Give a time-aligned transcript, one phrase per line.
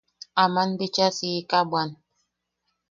[0.43, 1.89] Aman bicha siika bwan.